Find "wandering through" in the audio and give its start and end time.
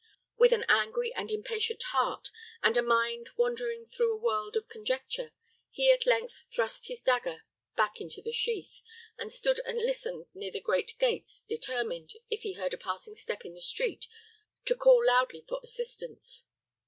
3.37-4.11